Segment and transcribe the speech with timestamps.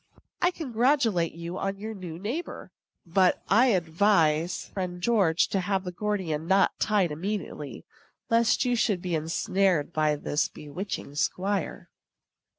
[0.41, 2.71] I congratulate you on your new neighbor;
[3.05, 7.85] but I advise friend George to have the Gordian knot tied immediately,
[8.27, 11.91] lest you should be insnared by this bewitching squire.